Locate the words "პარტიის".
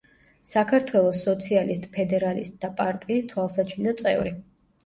2.81-3.31